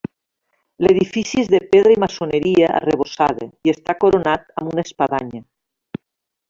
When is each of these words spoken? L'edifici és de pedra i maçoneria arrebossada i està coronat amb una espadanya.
L'edifici 0.85 1.37
és 1.41 1.51
de 1.55 1.59
pedra 1.75 1.93
i 1.97 1.99
maçoneria 2.05 2.71
arrebossada 2.79 3.49
i 3.69 3.77
està 3.77 3.99
coronat 4.05 4.51
amb 4.63 4.73
una 4.75 4.89
espadanya. 4.91 5.45